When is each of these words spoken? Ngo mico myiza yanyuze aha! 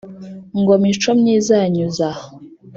Ngo 0.59 0.73
mico 0.83 1.09
myiza 1.19 1.51
yanyuze 1.61 2.01
aha! 2.11 2.25